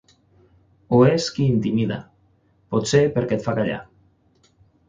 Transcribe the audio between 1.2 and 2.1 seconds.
qui intimida,